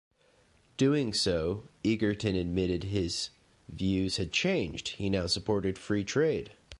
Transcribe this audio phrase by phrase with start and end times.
[0.77, 3.29] Doing so, Egerton admitted his
[3.69, 6.49] views had changed; he now supported free trade.